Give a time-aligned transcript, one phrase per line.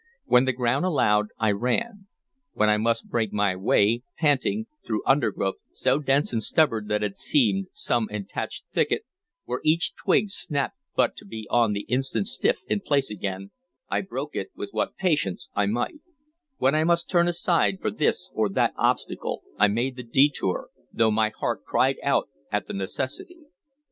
[0.25, 2.07] When the ground allowed I ran;
[2.53, 7.17] when I must break my way, panting, through undergrowth so dense and stubborn that it
[7.17, 9.03] seemed some enchanted thicket,
[9.45, 13.51] where each twig snapped but to be on the instant stiff in place again,
[13.89, 15.99] I broke it with what patience I might;
[16.57, 21.11] when I must turn aside for this or that obstacle I made the detour, though
[21.11, 23.37] my heart cried out at the necessity.